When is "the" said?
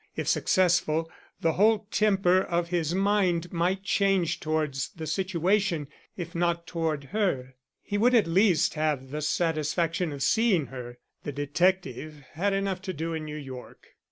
1.41-1.53, 4.89-5.05, 9.11-9.21, 11.23-11.31